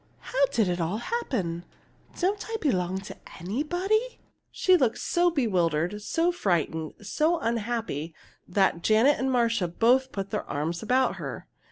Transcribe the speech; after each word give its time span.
How 0.33 0.47
did 0.47 0.67
it 0.67 0.81
all 0.81 0.97
happen? 0.97 1.63
Don't 2.19 2.43
I 2.49 2.57
belong 2.59 3.01
to 3.01 3.15
anybody?" 3.39 4.19
She 4.49 4.75
looked 4.75 4.97
so 4.97 5.29
bewildered, 5.29 6.01
so 6.01 6.31
frightened, 6.31 6.93
so 7.03 7.37
unhappy, 7.37 8.15
that 8.47 8.81
Janet 8.81 9.19
and 9.19 9.31
Marcia 9.31 9.67
both 9.67 10.11
put 10.11 10.31
their 10.31 10.49
arms 10.49 10.81
about 10.81 11.17
her. 11.17 11.45